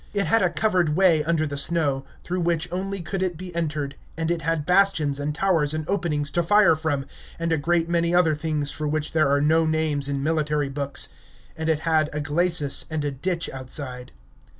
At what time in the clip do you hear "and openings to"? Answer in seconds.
5.75-6.41